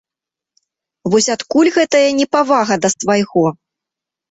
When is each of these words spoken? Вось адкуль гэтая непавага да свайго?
Вось 1.15 1.29
адкуль 1.35 1.69
гэтая 1.77 2.09
непавага 2.21 2.81
да 2.87 2.93
свайго? 2.97 3.47